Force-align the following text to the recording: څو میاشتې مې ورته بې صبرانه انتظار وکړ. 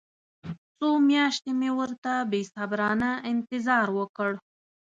څو 0.77 0.87
میاشتې 1.09 1.51
مې 1.59 1.69
ورته 1.79 2.11
بې 2.31 2.41
صبرانه 2.53 3.09
انتظار 3.31 3.87
وکړ. 3.99 4.31